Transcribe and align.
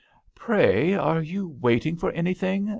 "Pray 0.35 0.95
are 0.95 1.21
you 1.21 1.47
waiting 1.47 1.95
for 1.95 2.09
anything?" 2.13 2.69